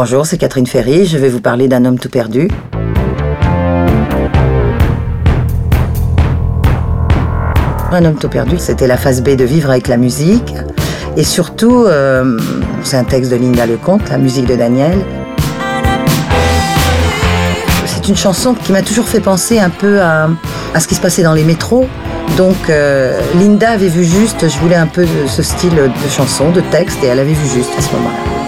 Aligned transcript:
Bonjour, 0.00 0.24
c'est 0.26 0.38
Catherine 0.38 0.68
Ferry, 0.68 1.06
je 1.06 1.18
vais 1.18 1.28
vous 1.28 1.40
parler 1.40 1.66
d'un 1.66 1.84
homme 1.84 1.98
tout 1.98 2.08
perdu. 2.08 2.48
Un 7.90 8.04
homme 8.04 8.14
tout 8.14 8.28
perdu, 8.28 8.58
c'était 8.60 8.86
la 8.86 8.96
phase 8.96 9.22
B 9.22 9.30
de 9.30 9.42
vivre 9.42 9.70
avec 9.70 9.88
la 9.88 9.96
musique. 9.96 10.54
Et 11.16 11.24
surtout, 11.24 11.86
euh, 11.86 12.38
c'est 12.84 12.96
un 12.96 13.02
texte 13.02 13.32
de 13.32 13.36
Linda 13.36 13.66
Lecomte, 13.66 14.08
la 14.08 14.18
musique 14.18 14.46
de 14.46 14.54
Daniel. 14.54 15.00
C'est 17.84 18.06
une 18.06 18.16
chanson 18.16 18.54
qui 18.54 18.70
m'a 18.70 18.82
toujours 18.82 19.08
fait 19.08 19.18
penser 19.18 19.58
un 19.58 19.70
peu 19.70 20.00
à, 20.00 20.28
ce 20.78 20.86
qui 20.86 20.94
se 20.94 21.00
passait 21.00 21.24
dans 21.24 21.34
les 21.34 21.42
métros. 21.42 21.88
Donc 22.36 22.70
euh, 22.70 23.20
Linda 23.34 23.70
avait 23.70 23.88
vu 23.88 24.04
juste, 24.04 24.48
je 24.48 24.58
voulais 24.58 24.76
un 24.76 24.86
peu 24.86 25.02
de 25.02 25.26
ce 25.26 25.42
style 25.42 25.74
de 25.74 26.08
chanson, 26.08 26.52
de 26.52 26.60
texte, 26.60 27.02
et 27.02 27.08
elle 27.08 27.18
avait 27.18 27.32
vu 27.32 27.48
juste 27.48 27.72
à 27.76 27.82
ce 27.82 27.90
moment-là. 27.96 28.38